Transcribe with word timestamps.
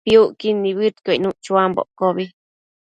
Piucquid 0.05 0.55
nibëdnuc 0.61 1.37
chuambo 1.45 1.81
iccobi 1.87 2.25